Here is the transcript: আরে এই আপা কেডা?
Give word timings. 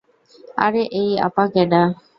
আরে 0.57 0.81
এই 0.99 1.09
আপা 1.27 1.43
কেডা? 1.53 1.81